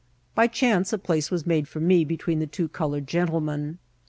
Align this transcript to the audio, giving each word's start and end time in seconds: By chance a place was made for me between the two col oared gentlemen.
By 0.33 0.47
chance 0.47 0.91
a 0.93 0.97
place 0.97 1.29
was 1.29 1.45
made 1.45 1.67
for 1.67 1.79
me 1.79 2.03
between 2.05 2.39
the 2.39 2.47
two 2.47 2.67
col 2.67 2.89
oared 2.95 3.05
gentlemen. 3.05 3.77